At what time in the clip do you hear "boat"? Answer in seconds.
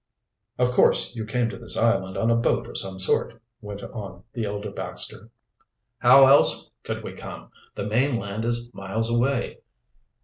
2.35-2.65